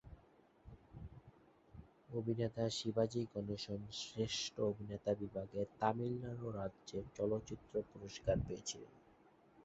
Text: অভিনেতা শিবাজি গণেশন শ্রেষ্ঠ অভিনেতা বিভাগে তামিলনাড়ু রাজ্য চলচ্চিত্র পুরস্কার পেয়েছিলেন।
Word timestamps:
অভিনেতা 2.09 2.63
শিবাজি 2.69 3.21
গণেশন 3.33 3.81
শ্রেষ্ঠ 4.01 4.53
অভিনেতা 4.71 5.11
বিভাগে 5.13 5.61
তামিলনাড়ু 5.79 6.47
রাজ্য 6.51 6.89
চলচ্চিত্র 7.17 7.73
পুরস্কার 7.91 8.35
পেয়েছিলেন। 8.47 8.93